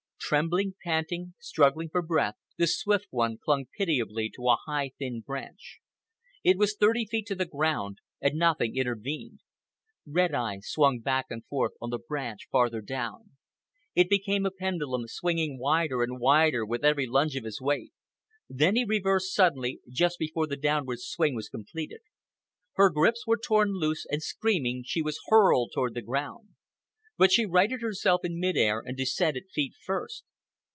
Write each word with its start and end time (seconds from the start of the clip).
Trembling, 0.31 0.75
panting, 0.81 1.33
struggling 1.39 1.89
for 1.89 2.01
breath, 2.01 2.35
the 2.57 2.65
Swift 2.65 3.07
One 3.11 3.37
clung 3.37 3.65
pitiably 3.65 4.29
to 4.35 4.47
a 4.47 4.55
high 4.65 4.93
thin 4.97 5.19
branch. 5.19 5.81
It 6.41 6.57
was 6.57 6.73
thirty 6.79 7.05
feet 7.05 7.25
to 7.25 7.35
the 7.35 7.43
ground, 7.45 7.97
and 8.21 8.35
nothing 8.35 8.77
intervened. 8.77 9.41
Red 10.05 10.33
Eye 10.33 10.59
swung 10.61 11.01
back 11.01 11.25
and 11.29 11.45
forth 11.47 11.73
on 11.81 11.89
the 11.89 11.99
branch 11.99 12.47
farther 12.49 12.79
down. 12.79 13.31
It 13.93 14.09
became 14.09 14.45
a 14.45 14.51
pendulum, 14.51 15.03
swinging 15.09 15.59
wider 15.59 16.01
and 16.01 16.17
wider 16.17 16.65
with 16.65 16.85
every 16.85 17.07
lunge 17.07 17.35
of 17.35 17.43
his 17.43 17.59
weight. 17.59 17.91
Then 18.47 18.77
he 18.77 18.85
reversed 18.85 19.33
suddenly, 19.35 19.81
just 19.89 20.17
before 20.17 20.47
the 20.47 20.55
downward 20.55 21.01
swing 21.01 21.35
was 21.35 21.49
completed. 21.49 21.99
Her 22.75 22.89
grips 22.89 23.27
were 23.27 23.37
torn 23.43 23.73
loose, 23.73 24.05
and, 24.09 24.23
screaming, 24.23 24.83
she 24.85 25.01
was 25.01 25.19
hurled 25.27 25.71
toward 25.75 25.93
the 25.93 26.01
ground. 26.01 26.47
But 27.17 27.31
she 27.31 27.45
righted 27.45 27.81
herself 27.83 28.21
in 28.23 28.39
mid 28.39 28.57
air 28.57 28.81
and 28.83 28.97
descended 28.97 29.43
feet 29.53 29.73
first. 29.85 30.23